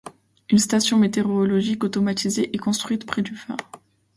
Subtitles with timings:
[0.49, 3.59] Une station météorologique automatisée est construite près du phare.